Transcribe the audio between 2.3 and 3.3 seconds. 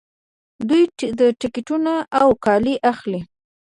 کالي اخلي.